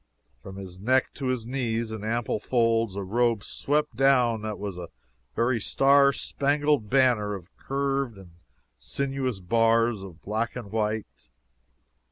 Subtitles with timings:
[0.41, 4.75] From his neck to his knees, in ample folds, a robe swept down that was
[4.75, 4.89] a
[5.35, 8.31] very star spangled banner of curved and
[8.79, 11.29] sinuous bars of black and white.